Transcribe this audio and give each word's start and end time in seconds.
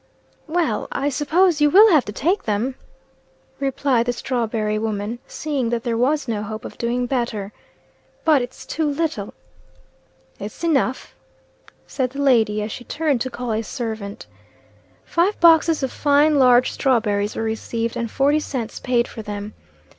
"Well, 0.47 0.87
I 0.91 1.09
suppose 1.09 1.61
you 1.61 1.69
will 1.69 1.91
have 1.91 2.05
to 2.05 2.11
take 2.11 2.41
them," 2.45 2.73
replied 3.59 4.07
the 4.07 4.13
strawberry 4.13 4.79
woman, 4.79 5.19
seeing 5.27 5.69
that 5.69 5.83
there 5.83 5.95
was 5.95 6.27
no 6.27 6.41
hope 6.41 6.65
of 6.65 6.75
doing 6.79 7.05
better. 7.05 7.53
"But 8.25 8.41
it's 8.41 8.65
too 8.65 8.87
little." 8.87 9.35
"It's 10.39 10.63
enough," 10.63 11.13
said 11.85 12.09
the 12.09 12.21
lady, 12.23 12.63
as 12.63 12.71
she 12.71 12.83
turned 12.83 13.21
to 13.21 13.29
call 13.29 13.51
a 13.51 13.61
servant. 13.61 14.25
Five 15.05 15.39
boxes 15.39 15.83
of 15.83 15.91
fine 15.91 16.39
large 16.39 16.71
strawberries 16.71 17.35
were 17.35 17.43
received, 17.43 17.95
and 17.95 18.09
forty 18.09 18.39
cents 18.39 18.79
paid 18.79 19.07
for 19.07 19.21
them. 19.21 19.53